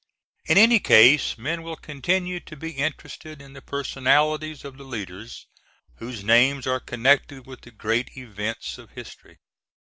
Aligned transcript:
In 0.45 0.57
any 0.57 0.79
case, 0.79 1.37
men 1.37 1.61
will 1.61 1.75
continue 1.75 2.39
to 2.39 2.57
be 2.57 2.71
interested 2.71 3.39
in 3.39 3.53
the 3.53 3.61
personalities 3.61 4.65
of 4.65 4.77
the 4.79 4.83
leaders 4.83 5.45
whose 5.97 6.23
names 6.23 6.65
are 6.65 6.79
connected 6.79 7.45
with 7.45 7.61
the 7.61 7.69
great 7.71 8.17
events 8.17 8.79
of 8.79 8.89
history. 8.93 9.37